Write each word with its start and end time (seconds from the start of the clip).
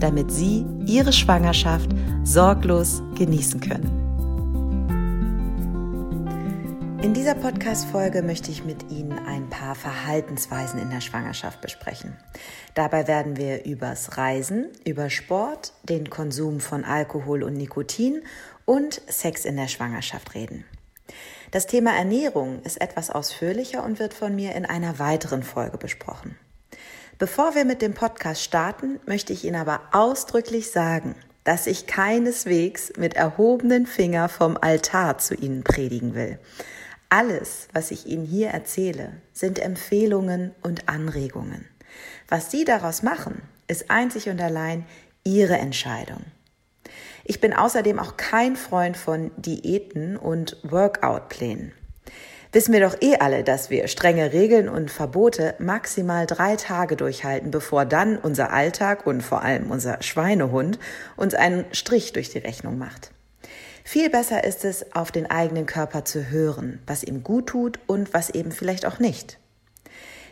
damit 0.00 0.30
Sie 0.30 0.64
Ihre 0.86 1.12
Schwangerschaft 1.12 1.90
sorglos 2.24 3.02
genießen 3.16 3.60
können. 3.60 4.04
In 7.04 7.12
dieser 7.12 7.34
Podcast-Folge 7.34 8.22
möchte 8.22 8.50
ich 8.50 8.64
mit 8.64 8.90
Ihnen 8.90 9.18
ein 9.26 9.50
paar 9.50 9.74
Verhaltensweisen 9.74 10.80
in 10.80 10.88
der 10.88 11.02
Schwangerschaft 11.02 11.60
besprechen. 11.60 12.16
Dabei 12.72 13.06
werden 13.06 13.36
wir 13.36 13.66
übers 13.66 14.16
Reisen, 14.16 14.68
über 14.86 15.10
Sport, 15.10 15.74
den 15.82 16.08
Konsum 16.08 16.60
von 16.60 16.82
Alkohol 16.82 17.42
und 17.42 17.54
Nikotin 17.54 18.22
und 18.64 19.02
Sex 19.06 19.44
in 19.44 19.56
der 19.56 19.68
Schwangerschaft 19.68 20.34
reden. 20.34 20.64
Das 21.50 21.66
Thema 21.66 21.94
Ernährung 21.94 22.62
ist 22.62 22.80
etwas 22.80 23.10
ausführlicher 23.10 23.84
und 23.84 23.98
wird 23.98 24.14
von 24.14 24.34
mir 24.34 24.54
in 24.54 24.64
einer 24.64 24.98
weiteren 24.98 25.42
Folge 25.42 25.76
besprochen. 25.76 26.38
Bevor 27.18 27.54
wir 27.54 27.64
mit 27.64 27.80
dem 27.80 27.94
Podcast 27.94 28.42
starten, 28.42 28.98
möchte 29.06 29.32
ich 29.32 29.44
Ihnen 29.44 29.54
aber 29.54 29.82
ausdrücklich 29.92 30.72
sagen, 30.72 31.14
dass 31.44 31.68
ich 31.68 31.86
keineswegs 31.86 32.92
mit 32.96 33.14
erhobenen 33.14 33.86
Finger 33.86 34.28
vom 34.28 34.58
Altar 34.60 35.18
zu 35.18 35.34
Ihnen 35.34 35.62
predigen 35.62 36.14
will. 36.14 36.40
Alles, 37.10 37.68
was 37.72 37.92
ich 37.92 38.06
Ihnen 38.06 38.24
hier 38.24 38.48
erzähle, 38.48 39.12
sind 39.32 39.60
Empfehlungen 39.60 40.52
und 40.62 40.88
Anregungen. 40.88 41.68
Was 42.28 42.50
Sie 42.50 42.64
daraus 42.64 43.04
machen, 43.04 43.42
ist 43.68 43.90
einzig 43.90 44.28
und 44.28 44.40
allein 44.40 44.84
Ihre 45.22 45.56
Entscheidung. 45.56 46.24
Ich 47.22 47.40
bin 47.40 47.52
außerdem 47.52 48.00
auch 48.00 48.16
kein 48.16 48.56
Freund 48.56 48.96
von 48.96 49.30
Diäten 49.36 50.16
und 50.16 50.56
Workout-Plänen. 50.64 51.72
Wissen 52.54 52.72
wir 52.72 52.78
doch 52.78 52.94
eh 53.00 53.16
alle, 53.16 53.42
dass 53.42 53.68
wir 53.68 53.88
strenge 53.88 54.32
Regeln 54.32 54.68
und 54.68 54.88
Verbote 54.88 55.56
maximal 55.58 56.24
drei 56.24 56.54
Tage 56.54 56.94
durchhalten, 56.94 57.50
bevor 57.50 57.84
dann 57.84 58.16
unser 58.16 58.52
Alltag 58.52 59.08
und 59.08 59.22
vor 59.22 59.42
allem 59.42 59.72
unser 59.72 60.00
Schweinehund 60.04 60.78
uns 61.16 61.34
einen 61.34 61.64
Strich 61.72 62.12
durch 62.12 62.30
die 62.30 62.38
Rechnung 62.38 62.78
macht. 62.78 63.10
Viel 63.82 64.08
besser 64.08 64.44
ist 64.44 64.64
es, 64.64 64.94
auf 64.94 65.10
den 65.10 65.28
eigenen 65.28 65.66
Körper 65.66 66.04
zu 66.04 66.30
hören, 66.30 66.80
was 66.86 67.02
ihm 67.02 67.24
gut 67.24 67.48
tut 67.48 67.80
und 67.88 68.14
was 68.14 68.30
eben 68.30 68.52
vielleicht 68.52 68.86
auch 68.86 69.00
nicht. 69.00 69.40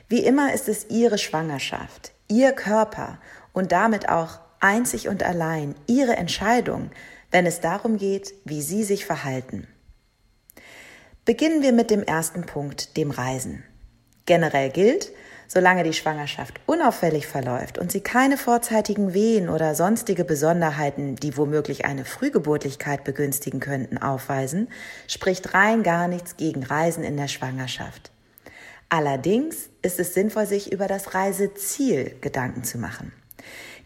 Wie 0.08 0.24
immer 0.24 0.54
ist 0.54 0.68
es 0.68 0.90
Ihre 0.90 1.18
Schwangerschaft, 1.18 2.12
Ihr 2.28 2.52
Körper 2.52 3.18
und 3.52 3.72
damit 3.72 4.08
auch 4.08 4.38
einzig 4.60 5.08
und 5.08 5.24
allein 5.24 5.74
Ihre 5.88 6.16
Entscheidung, 6.16 6.92
wenn 7.32 7.46
es 7.46 7.58
darum 7.58 7.96
geht, 7.96 8.32
wie 8.44 8.62
Sie 8.62 8.84
sich 8.84 9.06
verhalten. 9.06 9.66
Beginnen 11.24 11.62
wir 11.62 11.72
mit 11.72 11.92
dem 11.92 12.02
ersten 12.02 12.46
Punkt, 12.46 12.96
dem 12.96 13.12
Reisen. 13.12 13.62
Generell 14.26 14.70
gilt, 14.70 15.12
solange 15.46 15.84
die 15.84 15.92
Schwangerschaft 15.92 16.58
unauffällig 16.66 17.28
verläuft 17.28 17.78
und 17.78 17.92
Sie 17.92 18.00
keine 18.00 18.36
vorzeitigen 18.36 19.14
Wehen 19.14 19.48
oder 19.48 19.76
sonstige 19.76 20.24
Besonderheiten, 20.24 21.14
die 21.14 21.36
womöglich 21.36 21.84
eine 21.84 22.04
Frühgeburtlichkeit 22.04 23.04
begünstigen 23.04 23.60
könnten, 23.60 23.98
aufweisen, 23.98 24.68
spricht 25.06 25.54
rein 25.54 25.84
gar 25.84 26.08
nichts 26.08 26.36
gegen 26.36 26.64
Reisen 26.64 27.04
in 27.04 27.16
der 27.16 27.28
Schwangerschaft. 27.28 28.10
Allerdings 28.88 29.70
ist 29.80 30.00
es 30.00 30.14
sinnvoll, 30.14 30.46
sich 30.46 30.72
über 30.72 30.88
das 30.88 31.14
Reiseziel 31.14 32.16
Gedanken 32.20 32.64
zu 32.64 32.78
machen. 32.78 33.12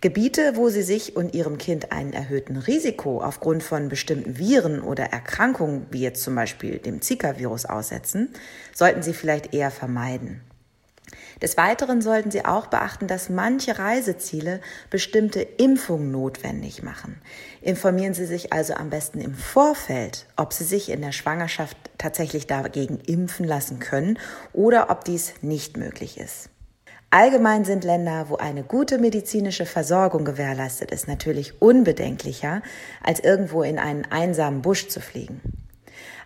Gebiete, 0.00 0.56
wo 0.56 0.68
sie 0.68 0.82
sich 0.82 1.16
und 1.16 1.34
ihrem 1.34 1.56
Kind 1.56 1.90
einen 1.90 2.12
erhöhten 2.12 2.56
Risiko 2.56 3.22
aufgrund 3.22 3.62
von 3.62 3.88
bestimmten 3.88 4.38
Viren 4.38 4.82
oder 4.82 5.04
Erkrankungen, 5.04 5.86
wie 5.90 6.02
jetzt 6.02 6.22
zum 6.22 6.34
Beispiel 6.34 6.78
dem 6.78 7.00
Zika-Virus 7.00 7.64
aussetzen, 7.64 8.30
sollten 8.74 9.02
sie 9.02 9.14
vielleicht 9.14 9.54
eher 9.54 9.70
vermeiden. 9.70 10.42
Des 11.42 11.56
Weiteren 11.56 12.00
sollten 12.00 12.30
Sie 12.30 12.44
auch 12.44 12.66
beachten, 12.66 13.06
dass 13.06 13.28
manche 13.28 13.78
Reiseziele 13.78 14.60
bestimmte 14.90 15.40
Impfungen 15.40 16.10
notwendig 16.10 16.82
machen. 16.82 17.20
Informieren 17.60 18.14
Sie 18.14 18.24
sich 18.24 18.52
also 18.52 18.74
am 18.74 18.90
besten 18.90 19.20
im 19.20 19.34
Vorfeld, 19.34 20.26
ob 20.36 20.52
Sie 20.52 20.64
sich 20.64 20.90
in 20.90 21.02
der 21.02 21.12
Schwangerschaft 21.12 21.76
tatsächlich 21.98 22.46
dagegen 22.46 22.98
impfen 23.00 23.46
lassen 23.46 23.78
können 23.78 24.18
oder 24.52 24.90
ob 24.90 25.04
dies 25.04 25.34
nicht 25.42 25.76
möglich 25.76 26.18
ist. 26.18 26.48
Allgemein 27.10 27.64
sind 27.64 27.84
Länder, 27.84 28.28
wo 28.28 28.36
eine 28.36 28.62
gute 28.62 28.98
medizinische 28.98 29.64
Versorgung 29.64 30.24
gewährleistet 30.24 30.90
ist, 30.90 31.06
natürlich 31.06 31.62
unbedenklicher, 31.62 32.62
als 33.02 33.20
irgendwo 33.20 33.62
in 33.62 33.78
einen 33.78 34.04
einsamen 34.06 34.60
Busch 34.60 34.88
zu 34.88 35.00
fliegen. 35.00 35.40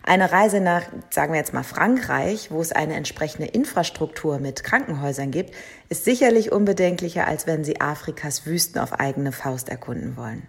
Eine 0.03 0.31
Reise 0.31 0.59
nach, 0.59 0.83
sagen 1.11 1.33
wir 1.33 1.39
jetzt 1.39 1.53
mal 1.53 1.63
Frankreich, 1.63 2.49
wo 2.49 2.59
es 2.59 2.71
eine 2.71 2.95
entsprechende 2.95 3.47
Infrastruktur 3.47 4.39
mit 4.39 4.63
Krankenhäusern 4.63 5.29
gibt, 5.29 5.53
ist 5.89 6.05
sicherlich 6.05 6.51
unbedenklicher, 6.51 7.27
als 7.27 7.45
wenn 7.45 7.63
Sie 7.63 7.79
Afrikas 7.79 8.47
Wüsten 8.47 8.79
auf 8.79 8.93
eigene 8.93 9.31
Faust 9.31 9.69
erkunden 9.69 10.17
wollen. 10.17 10.47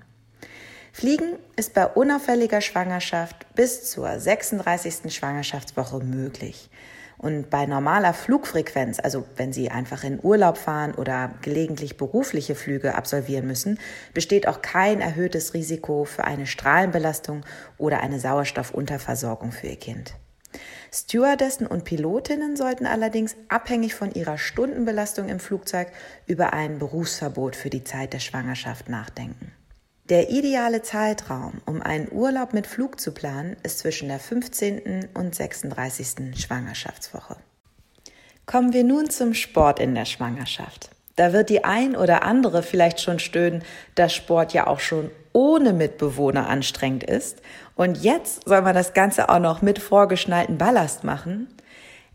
Fliegen 0.95 1.37
ist 1.57 1.75
bei 1.75 1.87
unauffälliger 1.87 2.63
Schwangerschaft 2.63 3.47
bis 3.55 3.91
zur 3.91 4.19
36. 4.19 5.15
Schwangerschaftswoche 5.15 6.01
möglich. 6.01 6.71
Und 7.23 7.51
bei 7.51 7.67
normaler 7.67 8.15
Flugfrequenz, 8.15 8.99
also 8.99 9.25
wenn 9.37 9.53
Sie 9.53 9.71
einfach 9.71 10.03
in 10.03 10.19
Urlaub 10.21 10.59
fahren 10.59 10.93
oder 10.93 11.31
gelegentlich 11.41 11.97
berufliche 11.97 12.57
Flüge 12.57 12.97
absolvieren 12.97 13.47
müssen, 13.47 13.79
besteht 14.13 14.49
auch 14.49 14.61
kein 14.61 15.01
erhöhtes 15.01 15.55
Risiko 15.55 16.05
für 16.05 16.25
eine 16.25 16.49
Strahlenbelastung 16.49 17.45
oder 17.79 18.01
eine 18.01 18.19
Sauerstoffunterversorgung 18.19 19.53
für 19.53 19.69
Ihr 19.69 19.79
Kind. 19.79 20.15
Stewardessen 20.93 21.67
und 21.67 21.85
Pilotinnen 21.85 22.57
sollten 22.57 22.87
allerdings 22.87 23.37
abhängig 23.49 23.95
von 23.95 24.13
ihrer 24.13 24.37
Stundenbelastung 24.37 25.29
im 25.29 25.39
Flugzeug 25.39 25.89
über 26.27 26.53
ein 26.53 26.79
Berufsverbot 26.79 27.57
für 27.57 27.71
die 27.71 27.85
Zeit 27.85 28.13
der 28.13 28.19
Schwangerschaft 28.19 28.89
nachdenken. 28.89 29.53
Der 30.13 30.29
ideale 30.29 30.83
Zeitraum, 30.83 31.63
um 31.65 31.81
einen 31.81 32.13
Urlaub 32.13 32.53
mit 32.53 32.67
Flug 32.67 33.01
zu 33.01 33.13
planen, 33.13 33.57
ist 33.63 33.79
zwischen 33.79 34.09
der 34.09 34.19
15. 34.19 35.09
und 35.15 35.35
36. 35.35 36.39
Schwangerschaftswoche. 36.39 37.37
Kommen 38.45 38.75
wir 38.75 38.85
nun 38.85 39.09
zum 39.09 39.33
Sport 39.33 39.81
in 39.81 39.95
der 39.95 40.05
Schwangerschaft. 40.05 40.91
Da 41.17 41.33
wird 41.33 41.49
die 41.49 41.65
ein 41.65 41.97
oder 41.97 42.25
andere 42.25 42.63
vielleicht 42.63 43.01
schon 43.01 43.21
stöhnen, 43.21 43.65
dass 43.95 44.13
Sport 44.13 44.53
ja 44.53 44.67
auch 44.67 44.81
schon 44.81 45.11
ohne 45.33 45.73
Mitbewohner 45.73 46.47
anstrengend 46.47 47.05
ist. 47.05 47.41
Und 47.75 47.97
jetzt 48.03 48.47
soll 48.47 48.61
man 48.61 48.75
das 48.75 48.93
Ganze 48.93 49.31
auch 49.31 49.39
noch 49.39 49.63
mit 49.63 49.79
vorgeschnallten 49.79 50.59
Ballast 50.59 51.05
machen. 51.05 51.49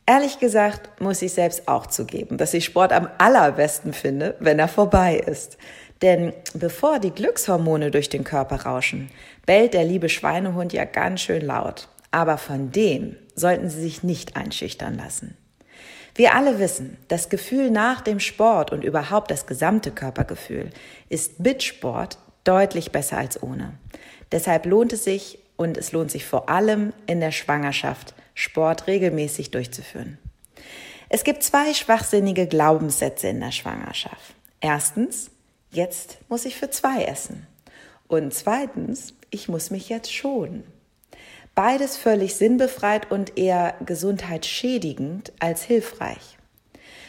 Ehrlich 0.06 0.38
gesagt 0.38 1.02
muss 1.02 1.24
ich 1.24 1.34
selbst 1.34 1.68
auch 1.68 1.88
zugeben, 1.88 2.38
dass 2.38 2.54
ich 2.54 2.64
Sport 2.64 2.94
am 2.94 3.10
allerbesten 3.18 3.92
finde, 3.92 4.36
wenn 4.40 4.60
er 4.60 4.68
vorbei 4.68 5.18
ist. 5.18 5.58
Denn 6.02 6.34
bevor 6.54 7.00
die 7.00 7.12
Glückshormone 7.12 7.92
durch 7.92 8.10
den 8.10 8.24
Körper 8.24 8.64
rauschen, 8.64 9.10
bellt 9.46 9.74
der 9.74 9.84
liebe 9.84 10.10
Schweinehund 10.10 10.74
ja 10.74 10.86
ganz 10.86 11.22
schön 11.22 11.46
laut. 11.46 11.88
Aber 12.12 12.38
von 12.38 12.72
dem 12.72 13.16
sollten 13.36 13.70
Sie 13.70 13.82
sich 13.82 14.04
nicht 14.04 14.36
einschüchtern 14.36 14.98
lassen. 14.98 15.38
Wir 16.16 16.34
alle 16.34 16.60
wissen, 16.60 16.98
das 17.10 17.30
Gefühl 17.30 17.70
nach 17.70 18.02
dem 18.02 18.20
Sport 18.20 18.72
und 18.72 18.84
überhaupt 18.84 19.30
das 19.30 19.46
gesamte 19.46 19.92
Körpergefühl 19.92 20.72
ist 21.10 21.40
mit 21.40 21.62
Sport 21.62 22.18
deutlich 22.44 22.92
besser 22.92 23.18
als 23.18 23.42
ohne. 23.44 23.74
Deshalb 24.32 24.66
lohnt 24.66 24.94
es 24.94 25.04
sich 25.04 25.38
und 25.58 25.78
es 25.78 25.92
lohnt 25.92 26.10
sich 26.10 26.26
vor 26.26 26.50
allem 26.50 26.94
in 27.06 27.20
der 27.20 27.32
Schwangerschaft, 27.32 28.16
Sport 28.34 28.88
regelmäßig 28.88 29.52
durchzuführen. 29.52 30.18
Es 31.10 31.24
gibt 31.24 31.44
zwei 31.44 31.74
schwachsinnige 31.74 32.48
Glaubenssätze 32.48 33.28
in 33.28 33.40
der 33.40 33.52
Schwangerschaft. 33.52 34.36
Erstens, 34.60 35.30
jetzt 35.78 36.18
muss 36.28 36.44
ich 36.44 36.58
für 36.58 36.70
zwei 36.70 37.04
essen. 37.04 37.48
Und 38.08 38.34
zweitens, 38.34 39.14
ich 39.30 39.48
muss 39.48 39.70
mich 39.70 39.88
jetzt 39.88 40.12
schonen. 40.14 40.64
Beides 41.56 41.98
völlig 41.98 42.36
sinnbefreit 42.36 43.10
und 43.12 43.38
eher 43.38 43.76
gesundheitsschädigend 43.86 45.32
als 45.40 45.64
hilfreich. 45.64 46.38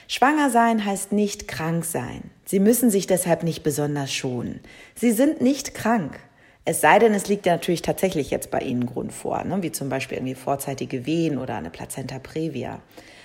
Schwanger 0.06 0.48
sein 0.50 0.84
heißt 0.84 1.12
nicht 1.12 1.48
krank 1.48 1.84
sein. 1.84 2.30
Sie 2.46 2.60
müssen 2.60 2.90
sich 2.90 3.06
deshalb 3.06 3.42
nicht 3.42 3.62
besonders 3.62 4.12
schonen. 4.12 4.60
Sie 4.94 5.12
sind 5.12 5.40
nicht 5.40 5.74
krank. 5.74 6.18
Es 6.64 6.80
sei 6.80 6.98
denn, 6.98 7.14
es 7.14 7.28
liegt 7.28 7.46
ja 7.46 7.52
natürlich 7.52 7.82
tatsächlich 7.82 8.30
jetzt 8.30 8.50
bei 8.50 8.60
Ihnen 8.60 8.86
Grund 8.86 9.12
vor, 9.12 9.44
ne? 9.44 9.62
wie 9.62 9.72
zum 9.72 9.88
Beispiel 9.88 10.18
irgendwie 10.18 10.34
vorzeitige 10.34 11.04
Wehen 11.06 11.38
oder 11.38 11.56
eine 11.56 11.70
Plazenta 11.70 12.18
previa. 12.18 12.80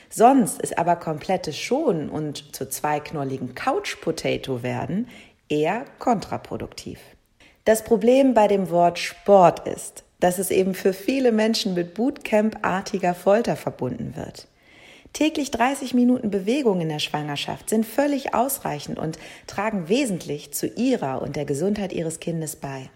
Sonst 0.09 0.61
ist 0.61 0.77
aber 0.77 0.95
komplettes 0.95 1.57
Schonen 1.57 2.09
und 2.09 2.55
zu 2.55 2.69
zweiknolligen 2.69 3.55
Couch 3.55 3.99
Potato 3.99 4.61
werden 4.61 5.07
eher 5.53 5.85
kontraproduktiv. 5.99 6.99
Das 7.63 7.83
Problem 7.83 8.33
bei 8.33 8.47
dem 8.47 8.71
Wort 8.71 8.97
Sport 8.97 9.67
ist, 9.67 10.03
dass 10.19 10.39
es 10.39 10.49
eben 10.49 10.73
für 10.73 10.93
viele 10.93 11.31
Menschen 11.31 11.75
mit 11.75 11.93
Bootcamp-artiger 11.93 13.13
Folter 13.13 13.55
verbunden 13.55 14.15
wird. 14.15 14.47
Täglich 15.13 15.51
30 15.51 15.93
Minuten 15.93 16.31
Bewegung 16.31 16.81
in 16.81 16.89
der 16.89 16.97
Schwangerschaft 16.97 17.69
sind 17.69 17.85
völlig 17.85 18.33
ausreichend 18.33 18.97
und 18.97 19.19
tragen 19.45 19.89
wesentlich 19.89 20.53
zu 20.53 20.65
ihrer 20.65 21.21
und 21.21 21.35
der 21.35 21.45
Gesundheit 21.45 21.93
ihres 21.93 22.19
Kindes 22.19 22.55
bei. 22.55 22.89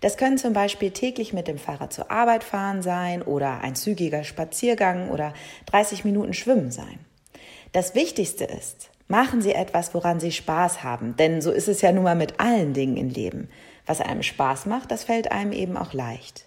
Das 0.00 0.16
können 0.16 0.38
zum 0.38 0.54
Beispiel 0.54 0.92
täglich 0.92 1.34
mit 1.34 1.46
dem 1.46 1.58
Fahrrad 1.58 1.92
zur 1.92 2.10
Arbeit 2.10 2.42
fahren 2.42 2.80
sein 2.80 3.20
oder 3.20 3.60
ein 3.60 3.74
zügiger 3.74 4.24
Spaziergang 4.24 5.10
oder 5.10 5.34
30 5.66 6.04
Minuten 6.04 6.32
Schwimmen 6.32 6.70
sein. 6.70 6.98
Das 7.72 7.94
Wichtigste 7.94 8.44
ist, 8.44 8.90
machen 9.12 9.42
Sie 9.42 9.52
etwas, 9.52 9.92
woran 9.92 10.20
Sie 10.20 10.32
Spaß 10.32 10.82
haben, 10.82 11.16
denn 11.16 11.42
so 11.42 11.52
ist 11.52 11.68
es 11.68 11.82
ja 11.82 11.92
nun 11.92 12.04
mal 12.04 12.16
mit 12.16 12.40
allen 12.40 12.72
Dingen 12.72 12.96
im 12.96 13.10
Leben. 13.10 13.50
Was 13.84 14.00
einem 14.00 14.22
Spaß 14.22 14.64
macht, 14.64 14.90
das 14.90 15.04
fällt 15.04 15.30
einem 15.30 15.52
eben 15.52 15.76
auch 15.76 15.92
leicht. 15.92 16.46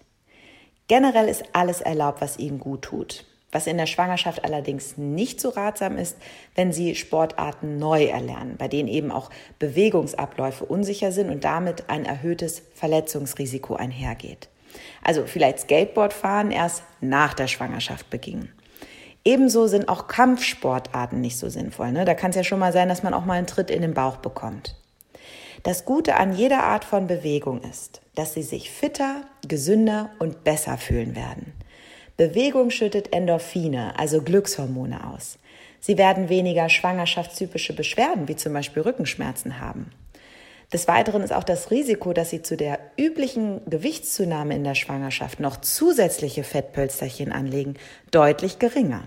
Generell 0.88 1.28
ist 1.28 1.44
alles 1.52 1.80
erlaubt, 1.80 2.20
was 2.20 2.40
Ihnen 2.40 2.58
gut 2.58 2.82
tut. 2.82 3.24
Was 3.52 3.68
in 3.68 3.76
der 3.76 3.86
Schwangerschaft 3.86 4.44
allerdings 4.44 4.96
nicht 4.96 5.40
so 5.40 5.50
ratsam 5.50 5.96
ist, 5.96 6.16
wenn 6.56 6.72
Sie 6.72 6.96
Sportarten 6.96 7.78
neu 7.78 8.06
erlernen, 8.06 8.56
bei 8.58 8.66
denen 8.66 8.88
eben 8.88 9.12
auch 9.12 9.30
Bewegungsabläufe 9.60 10.64
unsicher 10.64 11.12
sind 11.12 11.30
und 11.30 11.44
damit 11.44 11.88
ein 11.88 12.04
erhöhtes 12.04 12.62
Verletzungsrisiko 12.74 13.76
einhergeht. 13.76 14.48
Also 15.04 15.24
vielleicht 15.24 15.60
Skateboard 15.60 16.12
fahren 16.12 16.50
erst 16.50 16.82
nach 17.00 17.32
der 17.32 17.46
Schwangerschaft 17.46 18.10
beginnen. 18.10 18.55
Ebenso 19.26 19.66
sind 19.66 19.88
auch 19.88 20.06
Kampfsportarten 20.06 21.20
nicht 21.20 21.36
so 21.36 21.48
sinnvoll. 21.48 21.90
Ne? 21.90 22.04
Da 22.04 22.14
kann 22.14 22.30
es 22.30 22.36
ja 22.36 22.44
schon 22.44 22.60
mal 22.60 22.72
sein, 22.72 22.88
dass 22.88 23.02
man 23.02 23.12
auch 23.12 23.24
mal 23.24 23.32
einen 23.34 23.48
Tritt 23.48 23.72
in 23.72 23.82
den 23.82 23.92
Bauch 23.92 24.18
bekommt. 24.18 24.76
Das 25.64 25.84
Gute 25.84 26.14
an 26.14 26.32
jeder 26.32 26.62
Art 26.62 26.84
von 26.84 27.08
Bewegung 27.08 27.60
ist, 27.62 28.02
dass 28.14 28.34
sie 28.34 28.44
sich 28.44 28.70
fitter, 28.70 29.22
gesünder 29.48 30.10
und 30.20 30.44
besser 30.44 30.78
fühlen 30.78 31.16
werden. 31.16 31.54
Bewegung 32.16 32.70
schüttet 32.70 33.12
Endorphine, 33.12 33.98
also 33.98 34.22
Glückshormone 34.22 35.12
aus. 35.12 35.38
Sie 35.80 35.98
werden 35.98 36.28
weniger 36.28 36.68
schwangerschaftstypische 36.68 37.74
Beschwerden, 37.74 38.28
wie 38.28 38.36
zum 38.36 38.52
Beispiel 38.52 38.82
Rückenschmerzen 38.84 39.60
haben. 39.60 39.90
Des 40.72 40.86
Weiteren 40.86 41.22
ist 41.22 41.32
auch 41.32 41.42
das 41.42 41.72
Risiko, 41.72 42.12
dass 42.12 42.30
Sie 42.30 42.42
zu 42.42 42.56
der 42.56 42.78
üblichen 42.96 43.60
Gewichtszunahme 43.68 44.54
in 44.54 44.62
der 44.62 44.76
Schwangerschaft 44.76 45.40
noch 45.40 45.60
zusätzliche 45.60 46.44
Fettpölsterchen 46.44 47.32
anlegen, 47.32 47.74
deutlich 48.12 48.60
geringer. 48.60 49.02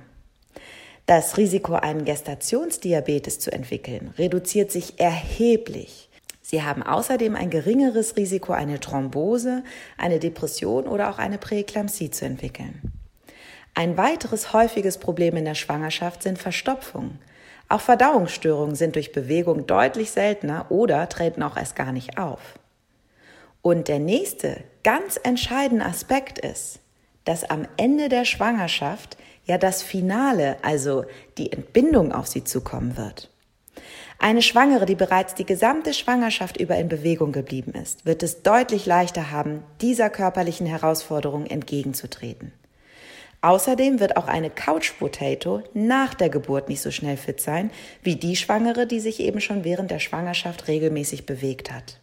Das 1.09 1.38
Risiko, 1.38 1.73
einen 1.73 2.06
Gestationsdiabetes 2.06 3.39
zu 3.39 3.51
entwickeln, 3.51 4.13
reduziert 4.19 4.71
sich 4.71 5.00
erheblich. 5.00 6.07
Sie 6.44 6.61
haben 6.61 6.83
außerdem 6.83 7.35
ein 7.35 7.50
geringeres 7.50 8.15
Risiko, 8.15 8.53
eine 8.53 8.79
Thrombose, 8.79 9.63
eine 9.97 10.19
Depression 10.19 10.85
oder 10.85 11.09
auch 11.09 11.17
eine 11.17 11.39
Präeklampsie 11.39 12.11
zu 12.11 12.25
entwickeln. 12.25 12.94
Ein 13.73 13.97
weiteres 13.97 14.53
häufiges 14.53 15.00
Problem 15.00 15.35
in 15.35 15.45
der 15.45 15.56
Schwangerschaft 15.56 16.21
sind 16.21 16.38
Verstopfungen. 16.38 17.17
Auch 17.69 17.81
Verdauungsstörungen 17.81 18.75
sind 18.75 18.94
durch 18.94 19.12
Bewegung 19.12 19.65
deutlich 19.65 20.12
seltener 20.12 20.67
oder 20.69 21.09
treten 21.09 21.41
auch 21.41 21.57
erst 21.57 21.75
gar 21.75 21.91
nicht 21.91 22.19
auf. 22.19 22.59
Und 23.63 23.88
der 23.88 23.97
nächste 23.97 24.63
ganz 24.83 25.19
entscheidende 25.23 25.85
Aspekt 25.85 26.38
ist, 26.38 26.81
dass 27.25 27.50
am 27.50 27.67
Ende 27.77 28.09
der 28.09 28.25
Schwangerschaft 28.25 29.17
ja 29.50 29.57
das 29.57 29.84
Finale, 29.84 30.57
also 30.62 31.06
die 31.38 31.51
Entbindung 31.51 32.12
auf 32.12 32.28
sie 32.28 32.44
zukommen 32.44 32.96
wird. 32.96 33.30
Eine 34.22 34.42
Schwangere, 34.42 34.86
die 34.86 34.96
bereits 34.96 35.34
die 35.34 35.46
gesamte 35.46 35.94
Schwangerschaft 35.94 36.57
über 36.57 36.75
in 36.75 36.90
Bewegung 36.90 37.31
geblieben 37.31 37.74
ist, 37.74 38.06
wird 38.06 38.22
es 38.22 38.44
deutlich 38.44 38.86
leichter 38.86 39.31
haben, 39.31 39.63
dieser 39.81 40.10
körperlichen 40.10 40.68
Herausforderung 40.68 41.46
entgegenzutreten. 41.46 42.51
Außerdem 43.42 44.01
wird 44.01 44.18
auch 44.18 44.28
eine 44.28 44.50
Couch 44.50 44.92
Potato 45.00 45.63
nach 45.74 46.13
der 46.13 46.30
Geburt 46.30 46.68
nicht 46.68 46.81
so 46.81 46.92
schnell 46.92 47.16
fit 47.16 47.40
sein 47.40 47.72
wie 48.04 48.18
die 48.18 48.36
Schwangere, 48.36 48.86
die 48.86 49.00
sich 49.00 49.22
eben 49.22 49.40
schon 49.40 49.63
während 49.63 49.92
der 49.92 50.00
Schwangerschaft 50.00 50.68
regelmäßig 50.68 51.25
bewegt 51.25 51.72
hat. 51.72 52.01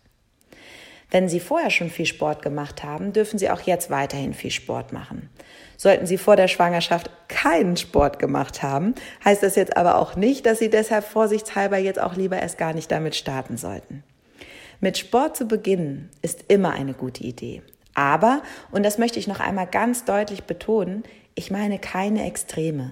Wenn 1.11 1.29
Sie 1.29 1.41
vorher 1.41 1.70
schon 1.70 1.91
viel 1.91 2.06
Sport 2.06 2.43
gemacht 2.43 2.82
haben, 2.82 3.12
dürfen 3.12 3.38
Sie 3.38 3.49
auch 3.50 3.61
jetzt 3.61 3.91
weiterhin 3.91 4.35
viel 4.35 4.50
Sport 4.50 4.93
machen. 4.93 5.31
Sollten 5.76 6.06
Sie 6.06 6.19
vor 6.19 6.37
der 6.37 6.49
Schwangerschaft 6.49 7.11
keinen 7.29 7.76
Sport 7.76 8.19
gemacht 8.19 8.62
haben, 8.62 8.94
heißt 9.25 9.43
das 9.43 9.56
jetzt 9.56 9.76
aber 9.76 9.99
auch 9.99 10.17
nicht, 10.17 10.47
dass 10.47 10.58
Sie 10.58 10.70
deshalb 10.70 11.05
vorsichtshalber 11.05 11.79
jetzt 11.79 12.00
auch 12.00 12.17
lieber 12.17 12.41
erst 12.41 12.58
gar 12.58 12.73
nicht 12.73 12.91
damit 12.91 13.14
starten 13.14 13.56
sollten. 13.56 14.03
Mit 14.81 14.99
Sport 14.99 15.37
zu 15.37 15.47
beginnen 15.47 16.11
ist 16.23 16.44
immer 16.49 16.73
eine 16.73 16.93
gute 16.93 17.25
Idee. 17.25 17.62
Aber, 17.94 18.43
und 18.73 18.85
das 18.85 18.99
möchte 18.99 19.19
ich 19.19 19.26
noch 19.26 19.41
einmal 19.41 19.67
ganz 19.67 20.05
deutlich 20.05 20.44
betonen, 20.44 21.05
ich 21.35 21.50
meine 21.50 21.79
keine 21.79 22.26
Extreme. 22.26 22.91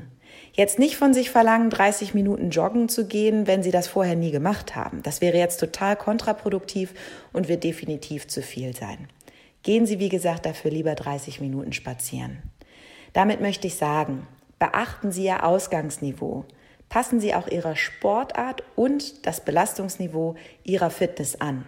Jetzt 0.56 0.78
nicht 0.78 0.96
von 0.96 1.12
sich 1.12 1.30
verlangen, 1.30 1.68
30 1.68 2.14
Minuten 2.14 2.50
joggen 2.50 2.88
zu 2.88 3.08
gehen, 3.08 3.48
wenn 3.48 3.64
Sie 3.64 3.72
das 3.72 3.88
vorher 3.88 4.14
nie 4.14 4.30
gemacht 4.30 4.76
haben. 4.76 5.02
Das 5.02 5.20
wäre 5.20 5.36
jetzt 5.36 5.58
total 5.58 5.96
kontraproduktiv 5.96 6.94
und 7.32 7.48
wird 7.48 7.64
definitiv 7.64 8.28
zu 8.28 8.40
viel 8.40 8.74
sein. 8.74 9.08
Gehen 9.64 9.84
Sie, 9.84 9.98
wie 9.98 10.08
gesagt, 10.08 10.46
dafür 10.46 10.70
lieber 10.70 10.94
30 10.94 11.40
Minuten 11.40 11.72
spazieren. 11.72 12.38
Damit 13.12 13.40
möchte 13.40 13.66
ich 13.66 13.74
sagen, 13.74 14.28
beachten 14.60 15.10
Sie 15.10 15.24
Ihr 15.24 15.44
Ausgangsniveau. 15.44 16.44
Passen 16.88 17.18
Sie 17.18 17.34
auch 17.34 17.48
Ihrer 17.48 17.74
Sportart 17.74 18.62
und 18.76 19.26
das 19.26 19.44
Belastungsniveau 19.44 20.36
Ihrer 20.62 20.90
Fitness 20.90 21.40
an. 21.40 21.66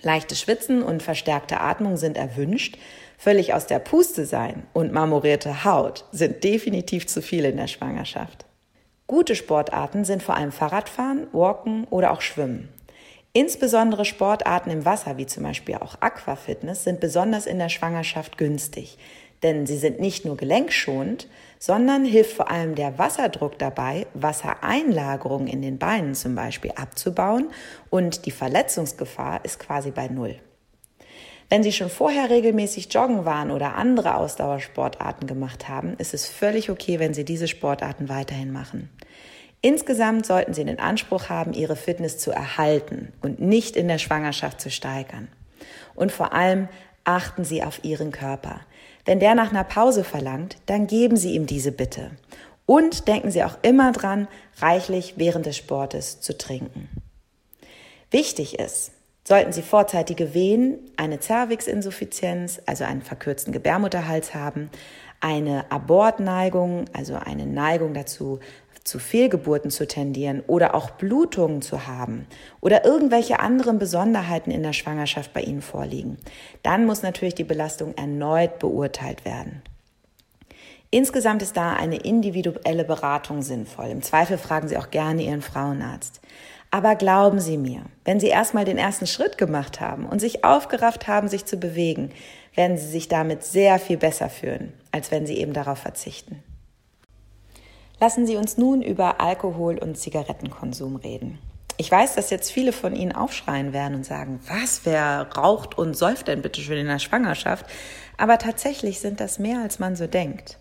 Leichtes 0.00 0.40
Schwitzen 0.40 0.82
und 0.82 1.02
verstärkte 1.02 1.60
Atmung 1.60 1.98
sind 1.98 2.16
erwünscht, 2.16 2.78
Völlig 3.20 3.52
aus 3.52 3.66
der 3.66 3.80
Puste 3.80 4.24
sein 4.26 4.62
und 4.72 4.92
marmorierte 4.92 5.64
Haut 5.64 6.04
sind 6.12 6.44
definitiv 6.44 7.08
zu 7.08 7.20
viel 7.20 7.44
in 7.44 7.56
der 7.56 7.66
Schwangerschaft. 7.66 8.46
Gute 9.08 9.34
Sportarten 9.34 10.04
sind 10.04 10.22
vor 10.22 10.36
allem 10.36 10.52
Fahrradfahren, 10.52 11.26
Walken 11.32 11.84
oder 11.90 12.12
auch 12.12 12.20
Schwimmen. 12.20 12.68
Insbesondere 13.32 14.04
Sportarten 14.04 14.70
im 14.70 14.84
Wasser, 14.84 15.16
wie 15.16 15.26
zum 15.26 15.42
Beispiel 15.42 15.74
auch 15.74 16.00
Aquafitness, 16.00 16.84
sind 16.84 17.00
besonders 17.00 17.46
in 17.46 17.58
der 17.58 17.70
Schwangerschaft 17.70 18.38
günstig, 18.38 18.98
denn 19.42 19.66
sie 19.66 19.78
sind 19.78 19.98
nicht 19.98 20.24
nur 20.24 20.36
gelenkschonend, 20.36 21.26
sondern 21.58 22.04
hilft 22.04 22.36
vor 22.36 22.52
allem 22.52 22.76
der 22.76 22.98
Wasserdruck 22.98 23.58
dabei, 23.58 24.06
Wassereinlagerungen 24.14 25.48
in 25.48 25.60
den 25.60 25.78
Beinen 25.78 26.14
zum 26.14 26.36
Beispiel 26.36 26.70
abzubauen 26.76 27.50
und 27.90 28.26
die 28.26 28.30
Verletzungsgefahr 28.30 29.44
ist 29.44 29.58
quasi 29.58 29.90
bei 29.90 30.06
Null. 30.06 30.38
Wenn 31.50 31.62
Sie 31.62 31.72
schon 31.72 31.88
vorher 31.88 32.28
regelmäßig 32.28 32.92
joggen 32.92 33.24
waren 33.24 33.50
oder 33.50 33.74
andere 33.74 34.16
Ausdauersportarten 34.16 35.26
gemacht 35.26 35.68
haben, 35.68 35.94
ist 35.96 36.12
es 36.12 36.26
völlig 36.26 36.68
okay, 36.68 36.98
wenn 36.98 37.14
Sie 37.14 37.24
diese 37.24 37.48
Sportarten 37.48 38.08
weiterhin 38.10 38.52
machen. 38.52 38.90
Insgesamt 39.62 40.26
sollten 40.26 40.52
Sie 40.52 40.64
den 40.64 40.78
Anspruch 40.78 41.30
haben, 41.30 41.54
Ihre 41.54 41.74
Fitness 41.74 42.18
zu 42.18 42.30
erhalten 42.30 43.12
und 43.22 43.40
nicht 43.40 43.76
in 43.76 43.88
der 43.88 43.98
Schwangerschaft 43.98 44.60
zu 44.60 44.70
steigern. 44.70 45.28
Und 45.94 46.12
vor 46.12 46.32
allem 46.32 46.68
achten 47.04 47.44
Sie 47.44 47.62
auf 47.64 47.82
Ihren 47.82 48.12
Körper. 48.12 48.60
Wenn 49.06 49.18
der 49.18 49.34
nach 49.34 49.50
einer 49.50 49.64
Pause 49.64 50.04
verlangt, 50.04 50.58
dann 50.66 50.86
geben 50.86 51.16
Sie 51.16 51.34
ihm 51.34 51.46
diese 51.46 51.72
Bitte. 51.72 52.10
Und 52.66 53.08
denken 53.08 53.30
Sie 53.30 53.42
auch 53.42 53.56
immer 53.62 53.92
dran, 53.92 54.28
reichlich 54.58 55.14
während 55.16 55.46
des 55.46 55.56
Sportes 55.56 56.20
zu 56.20 56.36
trinken. 56.36 56.90
Wichtig 58.10 58.58
ist, 58.58 58.92
Sollten 59.28 59.52
Sie 59.52 59.60
vorzeitige 59.60 60.32
Wehen, 60.32 60.78
eine 60.96 61.20
Zervixinsuffizienz, 61.20 62.62
also 62.64 62.84
einen 62.84 63.02
verkürzten 63.02 63.52
Gebärmutterhals 63.52 64.34
haben, 64.34 64.70
eine 65.20 65.70
Abortneigung, 65.70 66.86
also 66.94 67.16
eine 67.16 67.44
Neigung 67.44 67.92
dazu, 67.92 68.40
zu 68.84 68.98
Fehlgeburten 68.98 69.70
zu 69.70 69.86
tendieren 69.86 70.42
oder 70.46 70.74
auch 70.74 70.92
Blutungen 70.92 71.60
zu 71.60 71.86
haben 71.86 72.26
oder 72.62 72.86
irgendwelche 72.86 73.38
anderen 73.38 73.78
Besonderheiten 73.78 74.50
in 74.50 74.62
der 74.62 74.72
Schwangerschaft 74.72 75.34
bei 75.34 75.42
Ihnen 75.42 75.60
vorliegen, 75.60 76.16
dann 76.62 76.86
muss 76.86 77.02
natürlich 77.02 77.34
die 77.34 77.44
Belastung 77.44 77.94
erneut 77.98 78.58
beurteilt 78.58 79.26
werden. 79.26 79.60
Insgesamt 80.90 81.42
ist 81.42 81.54
da 81.54 81.74
eine 81.74 81.96
individuelle 81.96 82.84
Beratung 82.84 83.42
sinnvoll. 83.42 83.88
Im 83.88 84.00
Zweifel 84.00 84.38
fragen 84.38 84.68
Sie 84.68 84.78
auch 84.78 84.90
gerne 84.90 85.22
Ihren 85.22 85.42
Frauenarzt. 85.42 86.22
Aber 86.70 86.96
glauben 86.96 87.40
Sie 87.40 87.56
mir, 87.56 87.82
wenn 88.04 88.20
Sie 88.20 88.26
erstmal 88.28 88.64
den 88.64 88.76
ersten 88.76 89.06
Schritt 89.06 89.38
gemacht 89.38 89.80
haben 89.80 90.06
und 90.06 90.20
sich 90.20 90.44
aufgerafft 90.44 91.08
haben, 91.08 91.28
sich 91.28 91.46
zu 91.46 91.56
bewegen, 91.56 92.10
werden 92.54 92.76
Sie 92.76 92.88
sich 92.88 93.08
damit 93.08 93.42
sehr 93.42 93.78
viel 93.78 93.96
besser 93.96 94.28
fühlen, 94.28 94.72
als 94.92 95.10
wenn 95.10 95.26
Sie 95.26 95.38
eben 95.38 95.54
darauf 95.54 95.78
verzichten. 95.78 96.42
Lassen 98.00 98.26
Sie 98.26 98.36
uns 98.36 98.58
nun 98.58 98.82
über 98.82 99.20
Alkohol 99.20 99.78
und 99.78 99.96
Zigarettenkonsum 99.96 100.96
reden. 100.96 101.38
Ich 101.78 101.90
weiß, 101.90 102.16
dass 102.16 102.30
jetzt 102.30 102.50
viele 102.50 102.72
von 102.72 102.94
Ihnen 102.94 103.12
aufschreien 103.12 103.72
werden 103.72 103.94
und 103.94 104.04
sagen, 104.04 104.40
was, 104.46 104.80
wer 104.84 105.28
raucht 105.36 105.78
und 105.78 105.96
säuft 105.96 106.28
denn 106.28 106.42
bitte 106.42 106.60
schön 106.60 106.78
in 106.78 106.86
der 106.86 106.98
Schwangerschaft? 106.98 107.64
Aber 108.16 108.38
tatsächlich 108.38 109.00
sind 109.00 109.20
das 109.20 109.38
mehr, 109.38 109.62
als 109.62 109.78
man 109.78 109.96
so 109.96 110.06
denkt. 110.06 110.58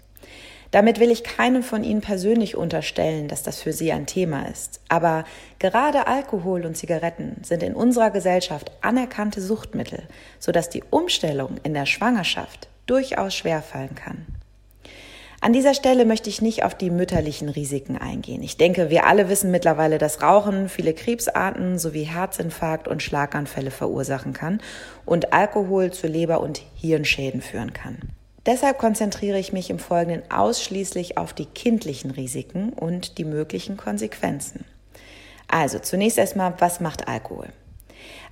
Damit 0.77 0.99
will 0.99 1.09
ich 1.09 1.23
keinem 1.23 1.63
von 1.63 1.83
Ihnen 1.83 2.01
persönlich 2.01 2.55
unterstellen, 2.55 3.27
dass 3.27 3.41
das 3.41 3.59
für 3.59 3.73
Sie 3.73 3.91
ein 3.91 4.05
Thema 4.05 4.47
ist. 4.47 4.79
Aber 4.89 5.23
gerade 5.57 6.05
Alkohol 6.05 6.67
und 6.67 6.77
Zigaretten 6.77 7.37
sind 7.41 7.63
in 7.63 7.73
unserer 7.73 8.11
Gesellschaft 8.11 8.71
anerkannte 8.81 9.41
Suchtmittel, 9.41 10.03
sodass 10.37 10.69
die 10.69 10.83
Umstellung 10.91 11.55
in 11.63 11.73
der 11.73 11.87
Schwangerschaft 11.87 12.67
durchaus 12.85 13.33
schwerfallen 13.33 13.95
kann. 13.95 14.27
An 15.41 15.51
dieser 15.51 15.73
Stelle 15.73 16.05
möchte 16.05 16.29
ich 16.29 16.43
nicht 16.43 16.63
auf 16.63 16.75
die 16.75 16.91
mütterlichen 16.91 17.49
Risiken 17.49 17.97
eingehen. 17.97 18.43
Ich 18.43 18.57
denke, 18.57 18.91
wir 18.91 19.07
alle 19.07 19.29
wissen 19.29 19.49
mittlerweile, 19.49 19.97
dass 19.97 20.21
Rauchen 20.21 20.69
viele 20.69 20.93
Krebsarten 20.93 21.79
sowie 21.79 22.03
Herzinfarkt 22.03 22.87
und 22.87 23.01
Schlaganfälle 23.01 23.71
verursachen 23.71 24.33
kann 24.33 24.61
und 25.07 25.33
Alkohol 25.33 25.89
zu 25.91 26.05
Leber- 26.05 26.41
und 26.41 26.61
Hirnschäden 26.75 27.41
führen 27.41 27.73
kann. 27.73 27.97
Deshalb 28.47 28.77
konzentriere 28.77 29.37
ich 29.37 29.51
mich 29.51 29.69
im 29.69 29.77
Folgenden 29.77 30.23
ausschließlich 30.31 31.17
auf 31.17 31.33
die 31.33 31.45
kindlichen 31.45 32.11
Risiken 32.11 32.71
und 32.71 33.17
die 33.17 33.25
möglichen 33.25 33.75
Konsequenzen. 33.75 34.63
Also 35.49 35.79
zunächst 35.79 36.17
erstmal, 36.17 36.53
was 36.59 36.79
macht 36.79 37.09
Alkohol? 37.09 37.49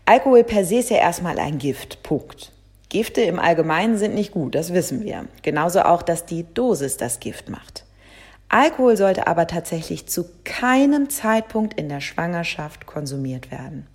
Alkohol 0.06 0.46
per 0.46 0.64
se 0.64 0.78
ist 0.78 0.90
ja 0.90 0.98
erstmal 0.98 1.38
ein 1.38 1.58
Gift. 1.58 2.02
Punkt. 2.02 2.54
Gifte 2.88 3.22
im 3.22 3.40
Allgemeinen 3.40 3.98
sind 3.98 4.16
nicht 4.16 4.32
gut, 4.32 4.56
das 4.56 4.74
wissen 4.74 5.04
wir. 5.04 5.26
Genauso 5.42 5.82
auch, 5.82 6.02
dass 6.02 6.26
die 6.26 6.46
Dosis 6.54 6.96
das 6.96 7.20
Gift 7.20 7.50
macht. 7.50 7.84
Alkohol 8.48 8.96
sollte 8.96 9.28
aber 9.28 9.48
tatsächlich 9.48 10.08
zu 10.08 10.30
keinem 10.46 11.10
Zeitpunkt 11.10 11.74
in 11.74 11.90
der 11.90 12.00
Schwangerschaft 12.00 12.86
konsumiert 12.86 13.52
werden. 13.52 13.88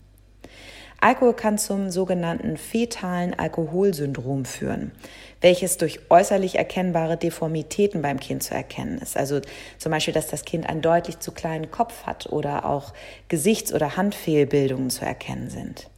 Alkohol 1.02 1.34
kann 1.34 1.56
zum 1.56 1.90
sogenannten 1.90 2.58
fetalen 2.58 3.38
Alkoholsyndrom 3.38 4.44
führen, 4.44 4.92
welches 5.40 5.78
durch 5.78 6.00
äußerlich 6.10 6.56
erkennbare 6.56 7.16
Deformitäten 7.16 8.02
beim 8.02 8.20
Kind 8.20 8.42
zu 8.42 8.54
erkennen 8.54 8.98
ist. 8.98 9.16
Also 9.16 9.40
zum 9.78 9.92
Beispiel, 9.92 10.12
dass 10.12 10.26
das 10.26 10.44
Kind 10.44 10.68
einen 10.68 10.82
deutlich 10.82 11.18
zu 11.18 11.32
kleinen 11.32 11.70
Kopf 11.70 12.04
hat 12.04 12.26
oder 12.26 12.66
auch 12.66 12.92
Gesichts- 13.28 13.72
oder 13.72 13.96
Handfehlbildungen 13.96 14.90
zu 14.90 15.06
erkennen 15.06 15.48
sind. 15.48 15.88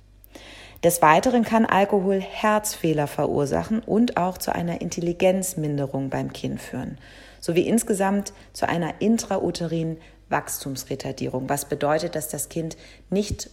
Des 0.84 1.02
Weiteren 1.02 1.44
kann 1.44 1.64
Alkohol 1.64 2.20
Herzfehler 2.20 3.06
verursachen 3.06 3.80
und 3.80 4.16
auch 4.16 4.38
zu 4.38 4.52
einer 4.52 4.80
Intelligenzminderung 4.80 6.10
beim 6.10 6.32
Kind 6.32 6.60
führen, 6.60 6.98
sowie 7.40 7.62
insgesamt 7.68 8.32
zu 8.52 8.68
einer 8.68 9.00
intrauterinen 9.00 9.98
Wachstumsretardierung, 10.28 11.48
was 11.48 11.66
bedeutet, 11.66 12.14
dass 12.16 12.28
das 12.28 12.48
Kind 12.48 12.76
nicht 13.10 13.50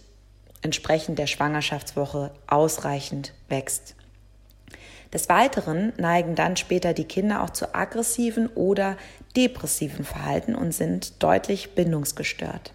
entsprechend 0.62 1.20
der 1.20 1.28
Schwangerschaftswoche 1.28 2.32
ausreichend 2.48 3.34
wächst. 3.48 3.96
Des 5.14 5.28
Weiteren 5.28 5.94
neigen 5.98 6.36
dann 6.36 6.56
später 6.56 6.94
die 6.94 7.06
Kinder 7.06 7.44
auch 7.44 7.50
zu 7.50 7.74
aggressiven 7.74 8.48
oder 8.48 8.96
depressiven 9.36 10.06
Verhalten 10.06 10.54
und 10.54 10.74
sind 10.74 11.24
deutlich 11.24 11.74
bindungsgestört. 11.74 12.74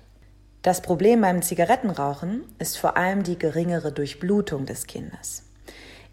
Das 0.63 0.81
Problem 0.81 1.21
beim 1.21 1.43
Zigarettenrauchen 1.43 2.43
ist 2.59 2.79
vor 2.79 2.97
allem 2.97 3.23
die 3.23 3.39
geringere 3.39 3.93
Durchblutung 3.93 4.67
des 4.67 4.87
Kindes. 4.87 5.43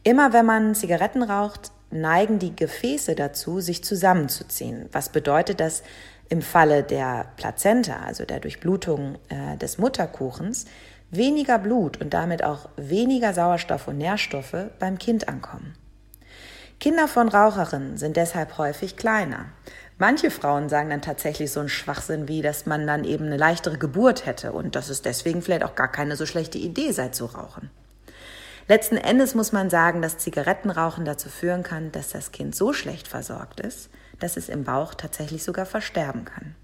Immer 0.03 0.33
wenn 0.33 0.45
man 0.45 0.75
Zigaretten 0.75 1.23
raucht, 1.23 1.71
neigen 1.89 2.37
die 2.37 2.55
Gefäße 2.55 3.15
dazu, 3.15 3.59
sich 3.59 3.83
zusammenzuziehen, 3.83 4.89
was 4.91 5.09
bedeutet, 5.09 5.59
dass 5.59 5.83
im 6.29 6.41
Falle 6.41 6.83
der 6.83 7.27
Plazenta, 7.37 7.97
also 8.05 8.25
der 8.25 8.39
Durchblutung 8.39 9.17
äh, 9.29 9.57
des 9.57 9.77
Mutterkuchens, 9.77 10.65
weniger 11.11 11.59
Blut 11.59 12.01
und 12.01 12.13
damit 12.13 12.43
auch 12.43 12.69
weniger 12.77 13.33
Sauerstoff 13.33 13.87
und 13.87 13.97
Nährstoffe 13.97 14.55
beim 14.79 14.97
Kind 14.97 15.27
ankommen. 15.27 15.75
Kinder 16.79 17.07
von 17.07 17.29
Raucherinnen 17.29 17.97
sind 17.97 18.17
deshalb 18.17 18.57
häufig 18.57 18.97
kleiner. 18.97 19.45
Manche 19.99 20.31
Frauen 20.31 20.67
sagen 20.67 20.89
dann 20.89 21.03
tatsächlich 21.03 21.51
so 21.51 21.59
einen 21.59 21.69
Schwachsinn 21.69 22.27
wie, 22.27 22.41
dass 22.41 22.65
man 22.65 22.87
dann 22.87 23.03
eben 23.03 23.27
eine 23.27 23.37
leichtere 23.37 23.77
Geburt 23.77 24.25
hätte 24.25 24.51
und 24.51 24.75
dass 24.75 24.89
es 24.89 25.03
deswegen 25.03 25.43
vielleicht 25.43 25.63
auch 25.63 25.75
gar 25.75 25.91
keine 25.91 26.15
so 26.15 26.25
schlechte 26.25 26.57
Idee 26.57 26.91
sei 26.91 27.09
zu 27.09 27.25
rauchen. 27.25 27.69
Letzten 28.67 28.97
Endes 28.97 29.35
muss 29.35 29.51
man 29.51 29.69
sagen, 29.69 30.01
dass 30.01 30.17
Zigarettenrauchen 30.17 31.05
dazu 31.05 31.29
führen 31.29 31.61
kann, 31.61 31.91
dass 31.91 32.09
das 32.09 32.31
Kind 32.31 32.55
so 32.55 32.73
schlecht 32.73 33.07
versorgt 33.07 33.59
ist, 33.59 33.89
dass 34.19 34.37
es 34.37 34.49
im 34.49 34.63
Bauch 34.63 34.95
tatsächlich 34.95 35.43
sogar 35.43 35.67
versterben 35.67 36.25
kann. 36.25 36.55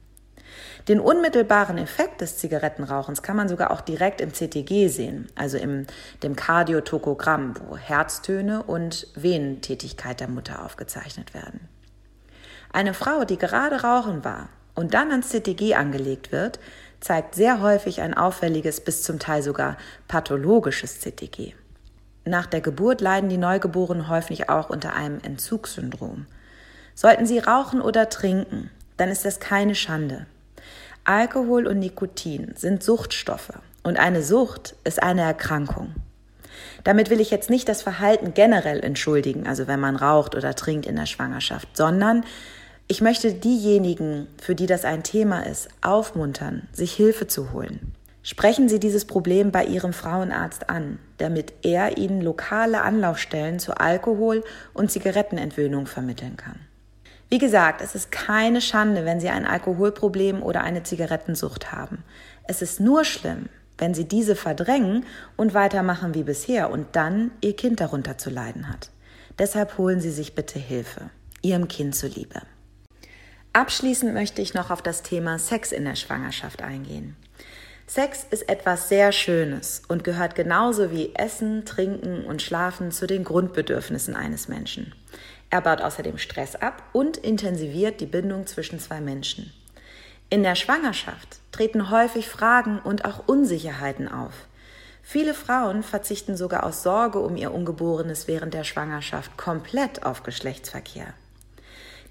Den 0.88 1.01
unmittelbaren 1.01 1.77
Effekt 1.77 2.22
des 2.22 2.38
Zigarettenrauchens 2.38 3.22
kann 3.22 3.36
man 3.36 3.50
sogar 3.50 3.72
auch 3.72 3.82
direkt 3.82 4.22
im 4.22 4.34
CTG 4.34 4.88
sehen, 4.88 5.27
also 5.36 5.58
im 5.58 5.86
dem 6.24 6.38
Kardiotokogramm, 6.38 7.56
wo 7.67 7.75
Herztöne 7.75 8.63
und 8.63 9.08
Venentätigkeit 9.15 10.22
der 10.22 10.29
Mutter 10.29 10.63
aufgezeichnet 10.63 11.34
werden. 11.34 11.67
Eine 12.72 12.94
Frau, 12.94 13.25
die 13.25 13.38
gerade 13.38 13.82
rauchen 13.84 14.24
war 14.24 14.48
und 14.75 14.94
dann 14.94 15.12
ans 15.12 15.29
CTG 15.29 15.75
angelegt 15.75 16.32
wird, 16.32 16.60
zeigt 17.01 17.36
sehr 17.36 17.62
häufig 17.62 18.01
ein 18.01 18.13
auffälliges 18.13 18.79
bis 18.79 19.03
zum 19.03 19.20
Teil 19.20 19.44
sogar 19.44 19.77
pathologisches 20.08 21.01
CTG. 21.01 21.53
Nach 22.24 22.46
der 22.46 22.62
Geburt 22.62 23.01
leiden 23.01 23.29
die 23.29 23.38
Neugeborenen 23.38 24.10
häufig 24.10 24.50
auch 24.50 24.70
unter 24.70 24.94
einem 24.94 25.20
Entzugssyndrom. 25.22 26.27
Sollten 26.96 27.25
sie 27.25 27.39
rauchen 27.39 27.82
oder 27.82 28.10
trinken, 28.10 28.72
dann 28.96 29.10
ist 29.10 29.25
das 29.25 29.39
keine 29.39 29.75
Schande. 29.75 30.25
Alkohol 31.08 31.68
und 31.68 31.80
Nikotin 31.80 32.52
sind 32.58 32.84
Suchtstoffe 32.84 33.54
und 33.82 33.98
eine 33.98 34.22
Sucht 34.22 34.76
ist 34.84 35.02
eine 35.02 35.22
Erkrankung. 35.22 35.96
Damit 36.84 37.10
will 37.10 37.22
ich 37.22 37.32
jetzt 37.32 37.50
nicht 37.50 37.70
das 37.70 37.82
Verhalten 37.82 38.34
generell 38.34 38.84
entschuldigen, 38.84 39.48
also 39.48 39.68
wenn 39.68 39.80
man 39.80 39.96
raucht 39.96 40.36
oder 40.36 40.54
trinkt 40.54 40.86
in 40.86 40.98
der 40.98 41.06
Schwangerschaft, 41.06 41.78
sondern 41.78 42.26
ich 42.90 43.00
möchte 43.00 43.34
diejenigen, 43.34 44.28
für 44.42 44.54
die 44.54 44.66
das 44.66 44.84
ein 44.84 45.04
Thema 45.04 45.46
ist, 45.46 45.70
aufmuntern, 45.82 46.68
sich 46.74 46.94
Hilfe 46.94 47.26
zu 47.26 47.54
holen. 47.54 47.94
Sprechen 48.22 48.68
Sie 48.68 48.80
dieses 48.80 49.06
Problem 49.06 49.52
bei 49.52 49.64
Ihrem 49.64 49.94
Frauenarzt 49.94 50.70
an, 50.70 51.00
damit 51.20 51.54
er 51.62 51.98
Ihnen 51.98 52.20
lokale 52.20 52.82
Anlaufstellen 52.82 53.60
zur 53.60 53.80
Alkohol- 53.80 54.44
und 54.74 54.92
Zigarettenentwöhnung 54.92 55.86
vermitteln 55.86 56.36
kann. 56.36 56.60
Wie 57.30 57.40
gesagt, 57.40 57.82
es 57.82 57.94
ist 57.94 58.12
keine 58.12 58.62
Schande, 58.62 59.04
wenn 59.04 59.20
Sie 59.20 59.30
ein 59.30 59.46
Alkoholproblem 59.46 60.42
oder 60.42 60.62
eine 60.62 60.84
Zigarettensucht 60.84 61.74
haben. 61.74 62.04
Es 62.44 62.62
ist 62.62 62.80
nur 62.80 63.04
schlimm, 63.04 63.50
wenn 63.78 63.94
Sie 63.94 64.06
diese 64.06 64.36
verdrängen 64.36 65.06
und 65.36 65.54
weitermachen 65.54 66.14
wie 66.14 66.24
bisher 66.24 66.70
und 66.70 66.96
dann 66.96 67.32
Ihr 67.42 67.56
Kind 67.56 67.82
darunter 67.82 68.18
zu 68.18 68.30
leiden 68.30 68.70
hat. 68.70 68.92
Deshalb 69.40 69.78
holen 69.78 70.00
Sie 70.00 70.12
sich 70.12 70.36
bitte 70.36 70.58
Hilfe, 70.58 71.10
Ihrem 71.42 71.68
Kind 71.68 71.96
zuliebe. 71.96 72.42
Abschließend 73.52 74.14
möchte 74.14 74.42
ich 74.42 74.54
noch 74.54 74.72
auf 74.72 74.82
das 74.82 75.02
Thema 75.02 75.38
Sex 75.38 75.72
in 75.72 75.84
der 75.84 75.96
Schwangerschaft 75.96 76.62
eingehen. 76.62 77.18
Sex 77.89 78.25
ist 78.29 78.50
etwas 78.50 78.89
sehr 78.89 79.13
Schönes 79.13 79.82
und 79.88 80.03
gehört 80.03 80.36
genauso 80.36 80.91
wie 80.91 81.15
Essen, 81.15 81.63
Trinken 81.63 82.25
und 82.25 82.41
Schlafen 82.41 82.91
zu 82.91 83.08
den 83.08 83.24
Grundbedürfnissen 83.24 84.13
eines 84.13 84.50
Menschen. 84.50 84.94
Er 85.50 85.62
baut 85.62 85.82
außerdem 85.82 86.17
Stress 86.17 86.56
ab 86.56 86.84
und 86.91 87.15
intensiviert 87.15 88.01
die 88.01 88.06
Bindung 88.06 88.46
zwischen 88.46 88.82
zwei 88.82 89.00
Menschen. 89.00 89.53
In 90.29 90.44
der 90.44 90.56
Schwangerschaft 90.56 91.39
treten 91.53 91.89
häufig 91.89 92.27
Fragen 92.27 92.79
und 92.79 93.06
auch 93.06 93.25
Unsicherheiten 93.25 94.10
auf. 94.10 94.34
Viele 95.01 95.34
Frauen 95.34 95.82
verzichten 95.82 96.36
sogar 96.36 96.65
aus 96.65 96.84
Sorge 96.84 97.20
um 97.20 97.38
ihr 97.38 97.53
Ungeborenes 97.53 98.27
während 98.27 98.53
der 98.53 98.65
Schwangerschaft 98.65 99.38
komplett 99.38 100.03
auf 100.03 100.24
Geschlechtsverkehr. 100.24 101.13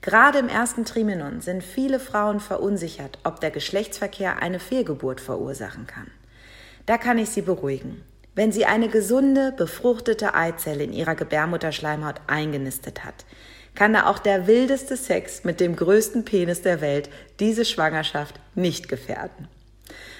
Gerade 0.00 0.38
im 0.38 0.48
ersten 0.48 0.84
Trimenon 0.84 1.40
sind 1.40 1.64
viele 1.64 1.98
Frauen 1.98 2.40
verunsichert, 2.40 3.18
ob 3.24 3.40
der 3.40 3.50
Geschlechtsverkehr 3.50 4.40
eine 4.42 4.60
Fehlgeburt 4.60 5.20
verursachen 5.20 5.86
kann. 5.86 6.10
Da 6.86 6.98
kann 6.98 7.18
ich 7.18 7.30
Sie 7.30 7.42
beruhigen. 7.42 8.02
Wenn 8.36 8.52
sie 8.52 8.66
eine 8.66 8.88
gesunde, 8.88 9.50
befruchtete 9.56 10.34
Eizelle 10.34 10.84
in 10.84 10.92
ihrer 10.92 11.14
Gebärmutterschleimhaut 11.14 12.20
eingenistet 12.26 13.02
hat, 13.02 13.24
kann 13.74 13.94
da 13.94 14.06
auch 14.06 14.18
der 14.18 14.46
wildeste 14.46 14.96
Sex 14.96 15.44
mit 15.44 15.58
dem 15.58 15.74
größten 15.74 16.26
Penis 16.26 16.60
der 16.60 16.82
Welt 16.82 17.08
diese 17.40 17.64
Schwangerschaft 17.64 18.38
nicht 18.54 18.90
gefährden. 18.90 19.48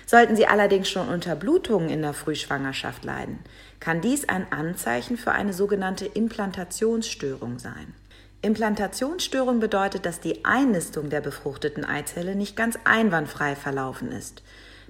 Sollten 0.06 0.34
Sie 0.34 0.46
allerdings 0.46 0.88
schon 0.88 1.08
unter 1.08 1.36
Blutungen 1.36 1.90
in 1.90 2.00
der 2.00 2.14
Frühschwangerschaft 2.14 3.04
leiden, 3.04 3.40
kann 3.80 4.00
dies 4.00 4.26
ein 4.26 4.50
Anzeichen 4.50 5.18
für 5.18 5.32
eine 5.32 5.52
sogenannte 5.52 6.06
Implantationsstörung 6.06 7.58
sein. 7.58 7.92
Implantationsstörung 8.42 9.60
bedeutet, 9.60 10.06
dass 10.06 10.20
die 10.20 10.44
Einnistung 10.44 11.10
der 11.10 11.20
befruchteten 11.20 11.84
Eizelle 11.84 12.36
nicht 12.36 12.56
ganz 12.56 12.78
einwandfrei 12.84 13.56
verlaufen 13.56 14.12
ist. 14.12 14.42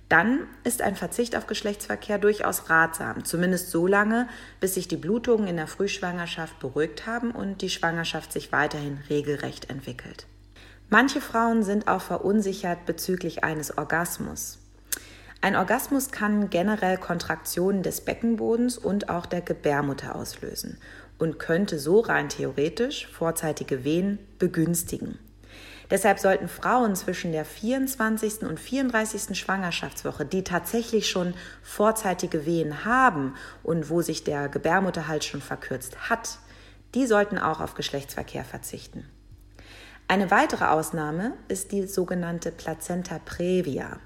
Dann 0.08 0.46
ist 0.62 0.82
ein 0.82 0.94
Verzicht 0.94 1.34
auf 1.34 1.46
Geschlechtsverkehr 1.46 2.18
durchaus 2.18 2.70
ratsam, 2.70 3.24
zumindest 3.24 3.70
so 3.70 3.86
lange, 3.86 4.28
bis 4.60 4.74
sich 4.74 4.86
die 4.86 4.96
Blutungen 4.96 5.48
in 5.48 5.56
der 5.56 5.66
Frühschwangerschaft 5.66 6.60
beruhigt 6.60 7.06
haben 7.06 7.32
und 7.32 7.60
die 7.60 7.70
Schwangerschaft 7.70 8.32
sich 8.32 8.52
weiterhin 8.52 9.00
regelrecht 9.10 9.68
entwickelt. 9.68 10.26
Manche 10.90 11.20
Frauen 11.20 11.64
sind 11.64 11.88
auch 11.88 12.02
verunsichert 12.02 12.86
bezüglich 12.86 13.42
eines 13.42 13.76
Orgasmus. 13.76 14.58
Ein 15.40 15.56
Orgasmus 15.56 16.12
kann 16.12 16.50
generell 16.50 16.98
Kontraktionen 16.98 17.82
des 17.82 18.00
Beckenbodens 18.00 18.78
und 18.78 19.08
auch 19.08 19.26
der 19.26 19.40
Gebärmutter 19.40 20.14
auslösen 20.14 20.78
und 21.18 21.38
könnte 21.38 21.78
so 21.78 22.00
rein 22.00 22.28
theoretisch 22.28 23.06
vorzeitige 23.06 23.84
Wehen 23.84 24.18
begünstigen. 24.38 25.18
Deshalb 25.90 26.18
sollten 26.18 26.48
Frauen 26.48 26.96
zwischen 26.96 27.30
der 27.32 27.44
24. 27.44 28.42
und 28.42 28.58
34. 28.58 29.38
Schwangerschaftswoche, 29.38 30.24
die 30.24 30.42
tatsächlich 30.42 31.08
schon 31.08 31.34
vorzeitige 31.62 32.44
Wehen 32.44 32.84
haben 32.84 33.34
und 33.62 33.88
wo 33.88 34.02
sich 34.02 34.24
der 34.24 34.48
Gebärmutterhals 34.48 35.24
schon 35.24 35.40
verkürzt 35.40 36.10
hat, 36.10 36.38
die 36.94 37.06
sollten 37.06 37.38
auch 37.38 37.60
auf 37.60 37.74
Geschlechtsverkehr 37.74 38.44
verzichten. 38.44 39.04
Eine 40.08 40.30
weitere 40.30 40.66
Ausnahme 40.66 41.32
ist 41.48 41.72
die 41.72 41.86
sogenannte 41.86 42.52
Plazenta 42.52 43.18
previa. 43.24 43.98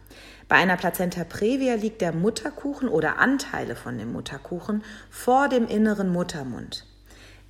Bei 0.49 0.57
einer 0.57 0.77
Plazenta 0.77 1.25
previa 1.25 1.75
liegt 1.75 2.01
der 2.01 2.13
Mutterkuchen 2.13 2.89
oder 2.89 3.19
Anteile 3.19 3.77
von 3.77 3.99
dem 3.99 4.13
Mutterkuchen 4.13 4.83
vor 5.11 5.49
dem 5.49 5.67
inneren 5.67 6.11
Muttermund. 6.11 6.87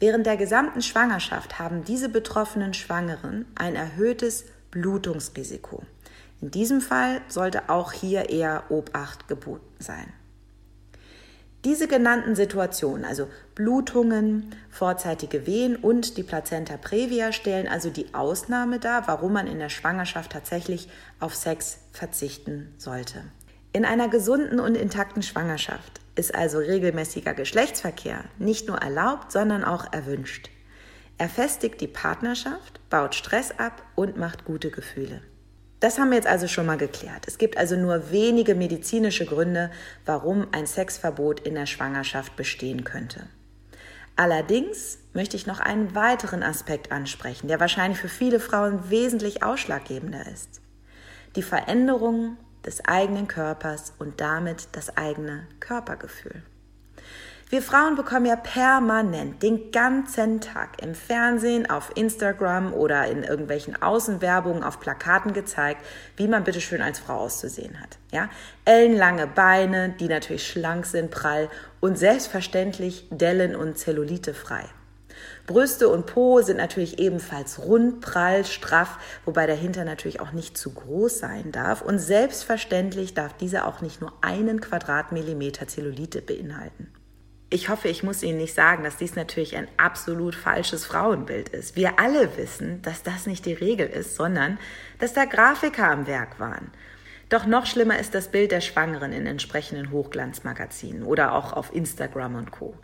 Während 0.00 0.24
der 0.24 0.38
gesamten 0.38 0.80
Schwangerschaft 0.80 1.58
haben 1.58 1.84
diese 1.84 2.08
betroffenen 2.08 2.72
Schwangeren 2.72 3.44
ein 3.54 3.76
erhöhtes 3.76 4.46
Blutungsrisiko. 4.70 5.82
In 6.40 6.50
diesem 6.50 6.80
Fall 6.80 7.20
sollte 7.28 7.68
auch 7.68 7.92
hier 7.92 8.30
eher 8.30 8.64
Obacht 8.70 9.28
geboten 9.28 9.74
sein. 9.78 10.10
Diese 11.66 11.86
genannten 11.86 12.34
Situationen, 12.34 13.04
also 13.04 13.28
Blutungen, 13.54 14.54
vorzeitige 14.70 15.46
Wehen 15.46 15.76
und 15.76 16.16
die 16.16 16.22
Plazenta 16.22 16.78
previa, 16.78 17.32
stellen 17.32 17.68
also 17.68 17.90
die 17.90 18.14
Ausnahme 18.14 18.78
dar, 18.78 19.06
warum 19.06 19.34
man 19.34 19.46
in 19.46 19.58
der 19.58 19.68
Schwangerschaft 19.68 20.32
tatsächlich 20.32 20.88
auf 21.18 21.34
Sex 21.34 21.80
verzichten 21.92 22.74
sollte. 22.78 23.22
In 23.74 23.84
einer 23.84 24.08
gesunden 24.08 24.58
und 24.58 24.74
intakten 24.74 25.22
Schwangerschaft 25.22 25.99
ist 26.14 26.34
also 26.34 26.58
regelmäßiger 26.58 27.34
Geschlechtsverkehr 27.34 28.24
nicht 28.38 28.68
nur 28.68 28.78
erlaubt, 28.78 29.32
sondern 29.32 29.64
auch 29.64 29.92
erwünscht. 29.92 30.50
Er 31.18 31.28
festigt 31.28 31.80
die 31.80 31.86
Partnerschaft, 31.88 32.80
baut 32.88 33.14
Stress 33.14 33.52
ab 33.58 33.82
und 33.94 34.16
macht 34.16 34.44
gute 34.44 34.70
Gefühle. 34.70 35.22
Das 35.80 35.98
haben 35.98 36.10
wir 36.10 36.16
jetzt 36.16 36.28
also 36.28 36.46
schon 36.46 36.66
mal 36.66 36.76
geklärt. 36.76 37.26
Es 37.26 37.38
gibt 37.38 37.56
also 37.56 37.76
nur 37.76 38.10
wenige 38.10 38.54
medizinische 38.54 39.24
Gründe, 39.24 39.70
warum 40.04 40.48
ein 40.52 40.66
Sexverbot 40.66 41.40
in 41.40 41.54
der 41.54 41.66
Schwangerschaft 41.66 42.36
bestehen 42.36 42.84
könnte. 42.84 43.26
Allerdings 44.16 44.98
möchte 45.14 45.36
ich 45.36 45.46
noch 45.46 45.60
einen 45.60 45.94
weiteren 45.94 46.42
Aspekt 46.42 46.92
ansprechen, 46.92 47.48
der 47.48 47.60
wahrscheinlich 47.60 47.98
für 47.98 48.10
viele 48.10 48.40
Frauen 48.40 48.90
wesentlich 48.90 49.42
ausschlaggebender 49.42 50.26
ist. 50.26 50.60
Die 51.36 51.42
Veränderung 51.42 52.36
des 52.64 52.84
eigenen 52.84 53.28
Körpers 53.28 53.92
und 53.98 54.20
damit 54.20 54.68
das 54.72 54.96
eigene 54.96 55.46
Körpergefühl. 55.60 56.42
Wir 57.50 57.62
Frauen 57.62 57.96
bekommen 57.96 58.26
ja 58.26 58.36
permanent 58.36 59.42
den 59.42 59.72
ganzen 59.72 60.40
Tag 60.40 60.80
im 60.80 60.94
Fernsehen, 60.94 61.68
auf 61.68 61.90
Instagram 61.96 62.72
oder 62.72 63.08
in 63.08 63.24
irgendwelchen 63.24 63.82
Außenwerbungen 63.82 64.62
auf 64.62 64.78
Plakaten 64.78 65.32
gezeigt, 65.32 65.84
wie 66.16 66.28
man 66.28 66.44
bitteschön 66.44 66.80
als 66.80 67.00
Frau 67.00 67.16
auszusehen 67.16 67.80
hat. 67.80 67.98
Ja? 68.12 68.30
Ellenlange 68.64 69.26
Beine, 69.26 69.88
die 69.98 70.06
natürlich 70.06 70.46
schlank 70.46 70.86
sind, 70.86 71.10
prall 71.10 71.48
und 71.80 71.98
selbstverständlich 71.98 73.08
Dellen 73.10 73.56
und 73.56 73.76
Zellulite 73.76 74.32
frei. 74.32 74.66
Brüste 75.46 75.88
und 75.88 76.06
Po 76.06 76.40
sind 76.42 76.58
natürlich 76.58 76.98
ebenfalls 76.98 77.58
rund, 77.58 78.00
prall, 78.00 78.44
straff, 78.44 78.98
wobei 79.24 79.46
der 79.46 79.56
Hintern 79.56 79.86
natürlich 79.86 80.20
auch 80.20 80.32
nicht 80.32 80.56
zu 80.56 80.72
groß 80.72 81.18
sein 81.18 81.52
darf. 81.52 81.82
Und 81.82 81.98
selbstverständlich 81.98 83.14
darf 83.14 83.36
dieser 83.36 83.66
auch 83.66 83.80
nicht 83.80 84.00
nur 84.00 84.12
einen 84.20 84.60
Quadratmillimeter 84.60 85.66
Zellulite 85.66 86.22
beinhalten. 86.22 86.92
Ich 87.52 87.68
hoffe, 87.68 87.88
ich 87.88 88.04
muss 88.04 88.22
Ihnen 88.22 88.38
nicht 88.38 88.54
sagen, 88.54 88.84
dass 88.84 88.96
dies 88.96 89.16
natürlich 89.16 89.56
ein 89.56 89.66
absolut 89.76 90.36
falsches 90.36 90.86
Frauenbild 90.86 91.48
ist. 91.48 91.74
Wir 91.74 91.98
alle 91.98 92.36
wissen, 92.36 92.80
dass 92.82 93.02
das 93.02 93.26
nicht 93.26 93.44
die 93.44 93.54
Regel 93.54 93.88
ist, 93.88 94.14
sondern 94.14 94.58
dass 95.00 95.14
da 95.14 95.24
Grafiker 95.24 95.90
am 95.90 96.06
Werk 96.06 96.38
waren. 96.38 96.70
Doch 97.28 97.46
noch 97.46 97.66
schlimmer 97.66 97.98
ist 97.98 98.14
das 98.14 98.28
Bild 98.28 98.52
der 98.52 98.60
Schwangeren 98.60 99.12
in 99.12 99.26
entsprechenden 99.26 99.90
Hochglanzmagazinen 99.90 101.02
oder 101.02 101.32
auch 101.32 101.52
auf 101.52 101.74
Instagram 101.74 102.36
und 102.36 102.52
Co. 102.52 102.76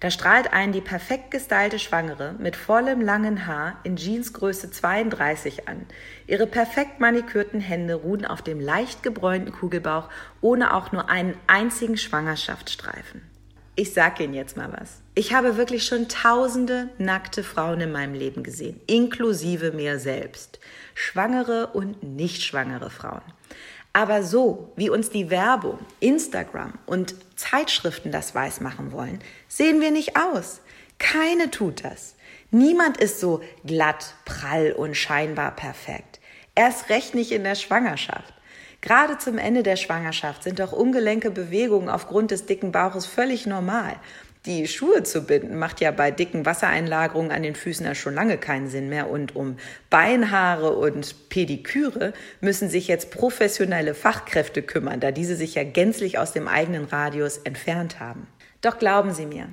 Da 0.00 0.10
strahlt 0.10 0.52
einen 0.52 0.72
die 0.72 0.80
perfekt 0.80 1.30
gestylte 1.30 1.78
Schwangere 1.78 2.34
mit 2.38 2.54
vollem 2.54 3.00
langen 3.00 3.46
Haar 3.46 3.78
in 3.82 3.96
Jeansgröße 3.96 4.70
32 4.70 5.68
an. 5.68 5.86
Ihre 6.26 6.46
perfekt 6.46 7.00
manikürten 7.00 7.60
Hände 7.60 7.94
ruhen 7.94 8.26
auf 8.26 8.42
dem 8.42 8.60
leicht 8.60 9.02
gebräunten 9.02 9.52
Kugelbauch 9.52 10.08
ohne 10.40 10.74
auch 10.74 10.92
nur 10.92 11.08
einen 11.08 11.34
einzigen 11.46 11.96
Schwangerschaftsstreifen. 11.96 13.22
Ich 13.78 13.92
sag 13.92 14.20
Ihnen 14.20 14.32
jetzt 14.32 14.56
mal 14.56 14.72
was. 14.72 15.02
Ich 15.14 15.34
habe 15.34 15.58
wirklich 15.58 15.84
schon 15.84 16.08
tausende 16.08 16.88
nackte 16.96 17.44
Frauen 17.44 17.82
in 17.82 17.92
meinem 17.92 18.14
Leben 18.14 18.42
gesehen, 18.42 18.80
inklusive 18.86 19.72
mir 19.72 19.98
selbst. 19.98 20.60
Schwangere 20.94 21.68
und 21.68 22.02
nicht 22.02 22.42
schwangere 22.42 22.88
Frauen. 22.88 23.20
Aber 23.96 24.22
so, 24.22 24.74
wie 24.76 24.90
uns 24.90 25.08
die 25.08 25.30
Werbung, 25.30 25.78
Instagram 26.00 26.74
und 26.84 27.14
Zeitschriften 27.34 28.12
das 28.12 28.34
weiß 28.34 28.60
machen 28.60 28.92
wollen, 28.92 29.20
sehen 29.48 29.80
wir 29.80 29.90
nicht 29.90 30.18
aus. 30.18 30.60
Keine 30.98 31.50
tut 31.50 31.82
das. 31.82 32.14
Niemand 32.50 32.98
ist 32.98 33.20
so 33.20 33.40
glatt, 33.64 34.12
prall 34.26 34.72
und 34.72 34.98
scheinbar 34.98 35.56
perfekt. 35.56 36.20
Erst 36.54 36.90
recht 36.90 37.14
nicht 37.14 37.32
in 37.32 37.42
der 37.42 37.54
Schwangerschaft. 37.54 38.34
Gerade 38.82 39.16
zum 39.16 39.38
Ende 39.38 39.62
der 39.62 39.76
Schwangerschaft 39.76 40.42
sind 40.42 40.58
doch 40.58 40.72
ungelenke 40.72 41.30
Bewegungen 41.30 41.88
aufgrund 41.88 42.32
des 42.32 42.44
dicken 42.44 42.72
Bauches 42.72 43.06
völlig 43.06 43.46
normal. 43.46 43.96
Die 44.46 44.68
Schuhe 44.68 45.02
zu 45.02 45.22
binden 45.22 45.58
macht 45.58 45.80
ja 45.80 45.90
bei 45.90 46.12
dicken 46.12 46.46
Wassereinlagerungen 46.46 47.32
an 47.32 47.42
den 47.42 47.56
Füßen 47.56 47.84
ja 47.84 47.96
schon 47.96 48.14
lange 48.14 48.38
keinen 48.38 48.68
Sinn 48.68 48.88
mehr. 48.88 49.10
Und 49.10 49.34
um 49.34 49.56
Beinhaare 49.90 50.76
und 50.76 51.28
Pediküre 51.30 52.12
müssen 52.40 52.68
sich 52.68 52.86
jetzt 52.86 53.10
professionelle 53.10 53.92
Fachkräfte 53.92 54.62
kümmern, 54.62 55.00
da 55.00 55.10
diese 55.10 55.34
sich 55.34 55.56
ja 55.56 55.64
gänzlich 55.64 56.18
aus 56.18 56.32
dem 56.32 56.46
eigenen 56.46 56.84
Radius 56.84 57.38
entfernt 57.38 57.98
haben. 57.98 58.28
Doch 58.60 58.78
glauben 58.78 59.12
Sie 59.12 59.26
mir, 59.26 59.48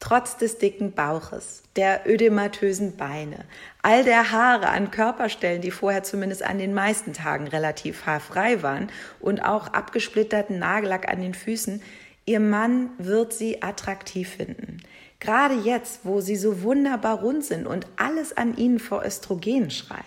trotz 0.00 0.36
des 0.36 0.58
dicken 0.58 0.92
Bauches, 0.92 1.62
der 1.76 2.00
ödematösen 2.04 2.96
Beine, 2.96 3.44
all 3.82 4.02
der 4.02 4.32
Haare 4.32 4.70
an 4.70 4.90
Körperstellen, 4.90 5.62
die 5.62 5.70
vorher 5.70 6.02
zumindest 6.02 6.42
an 6.42 6.58
den 6.58 6.74
meisten 6.74 7.12
Tagen 7.12 7.46
relativ 7.46 8.06
haarfrei 8.06 8.60
waren 8.64 8.90
und 9.20 9.44
auch 9.44 9.68
abgesplitterten 9.68 10.58
Nagellack 10.58 11.08
an 11.08 11.20
den 11.20 11.34
Füßen, 11.34 11.80
Ihr 12.24 12.40
Mann 12.40 12.90
wird 12.98 13.32
sie 13.32 13.62
attraktiv 13.62 14.28
finden. 14.28 14.82
Gerade 15.18 15.54
jetzt, 15.54 16.00
wo 16.04 16.20
sie 16.20 16.36
so 16.36 16.62
wunderbar 16.62 17.20
rund 17.20 17.44
sind 17.44 17.66
und 17.66 17.86
alles 17.96 18.36
an 18.36 18.56
ihnen 18.56 18.78
vor 18.78 19.04
Östrogen 19.04 19.70
schreit. 19.70 20.04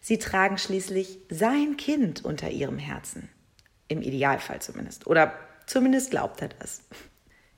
Sie 0.00 0.18
tragen 0.18 0.58
schließlich 0.58 1.18
sein 1.30 1.76
Kind 1.76 2.24
unter 2.24 2.50
ihrem 2.50 2.78
Herzen. 2.78 3.28
Im 3.88 4.02
Idealfall 4.02 4.60
zumindest. 4.60 5.06
Oder 5.06 5.34
zumindest 5.66 6.10
glaubt 6.10 6.42
er 6.42 6.48
das. 6.48 6.82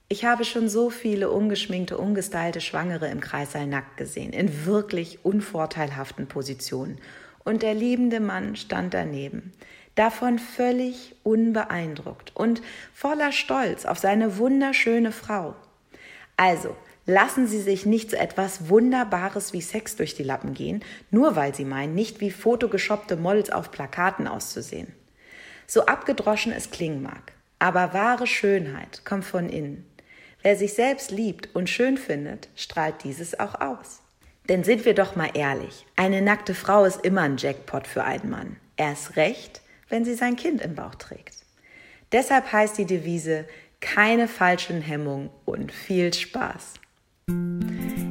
Ich 0.08 0.24
habe 0.24 0.44
schon 0.44 0.68
so 0.68 0.90
viele 0.90 1.30
ungeschminkte, 1.30 1.96
ungestylte 1.96 2.60
Schwangere 2.60 3.08
im 3.08 3.20
Kreissaal 3.20 3.66
nackt 3.66 3.96
gesehen, 3.96 4.32
in 4.32 4.66
wirklich 4.66 5.24
unvorteilhaften 5.24 6.26
Positionen. 6.26 6.98
Und 7.44 7.62
der 7.62 7.74
liebende 7.74 8.20
Mann 8.20 8.56
stand 8.56 8.94
daneben 8.94 9.52
davon 9.94 10.38
völlig 10.38 11.14
unbeeindruckt 11.22 12.32
und 12.34 12.62
voller 12.92 13.32
Stolz 13.32 13.84
auf 13.84 13.98
seine 13.98 14.38
wunderschöne 14.38 15.12
Frau. 15.12 15.54
Also, 16.36 16.76
lassen 17.06 17.46
Sie 17.46 17.60
sich 17.60 17.86
nicht 17.86 18.10
so 18.10 18.16
etwas 18.16 18.68
Wunderbares 18.68 19.52
wie 19.52 19.60
Sex 19.60 19.96
durch 19.96 20.14
die 20.14 20.22
Lappen 20.22 20.54
gehen, 20.54 20.82
nur 21.10 21.36
weil 21.36 21.54
Sie 21.54 21.64
meinen, 21.64 21.94
nicht 21.94 22.20
wie 22.20 22.30
fotogeshoppte 22.30 23.16
Models 23.16 23.50
auf 23.50 23.70
Plakaten 23.70 24.26
auszusehen. 24.26 24.92
So 25.66 25.86
abgedroschen 25.86 26.52
es 26.52 26.70
klingen 26.70 27.02
mag, 27.02 27.32
aber 27.58 27.94
wahre 27.94 28.26
Schönheit 28.26 29.04
kommt 29.04 29.24
von 29.24 29.48
innen. 29.48 29.86
Wer 30.42 30.56
sich 30.56 30.74
selbst 30.74 31.10
liebt 31.10 31.54
und 31.54 31.70
schön 31.70 31.96
findet, 31.96 32.48
strahlt 32.54 33.02
dieses 33.02 33.38
auch 33.40 33.60
aus. 33.60 34.00
Denn 34.48 34.62
sind 34.62 34.84
wir 34.84 34.94
doch 34.94 35.16
mal 35.16 35.30
ehrlich, 35.32 35.86
eine 35.96 36.20
nackte 36.20 36.54
Frau 36.54 36.84
ist 36.84 37.02
immer 37.02 37.22
ein 37.22 37.38
Jackpot 37.38 37.86
für 37.86 38.04
einen 38.04 38.28
Mann. 38.28 38.56
Erst 38.76 39.16
recht, 39.16 39.62
wenn 39.88 40.04
sie 40.04 40.14
sein 40.14 40.36
Kind 40.36 40.60
im 40.60 40.74
Bauch 40.74 40.94
trägt. 40.94 41.36
Deshalb 42.12 42.52
heißt 42.52 42.78
die 42.78 42.86
Devise 42.86 43.46
keine 43.80 44.28
falschen 44.28 44.80
Hemmungen 44.80 45.30
und 45.44 45.72
viel 45.72 46.12
Spaß. 46.12 46.74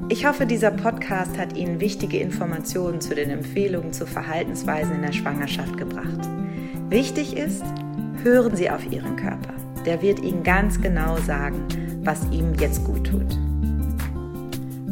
Ich 0.09 0.25
hoffe, 0.25 0.45
dieser 0.45 0.71
Podcast 0.71 1.37
hat 1.37 1.55
Ihnen 1.57 1.79
wichtige 1.79 2.19
Informationen 2.19 3.01
zu 3.01 3.15
den 3.15 3.29
Empfehlungen 3.29 3.93
zu 3.93 4.05
Verhaltensweisen 4.05 4.95
in 4.95 5.01
der 5.01 5.13
Schwangerschaft 5.13 5.77
gebracht. 5.77 6.29
Wichtig 6.89 7.35
ist, 7.35 7.63
hören 8.21 8.55
Sie 8.55 8.69
auf 8.69 8.85
Ihren 8.91 9.15
Körper. 9.15 9.53
Der 9.85 10.01
wird 10.01 10.19
Ihnen 10.19 10.43
ganz 10.43 10.79
genau 10.81 11.17
sagen, 11.17 11.67
was 12.03 12.23
ihm 12.31 12.53
jetzt 12.59 12.83
gut 12.83 13.07
tut. 13.07 13.37